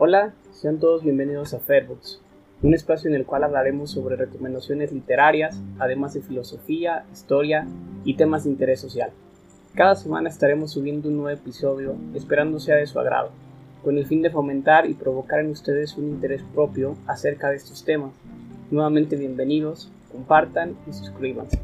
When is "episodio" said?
11.36-11.96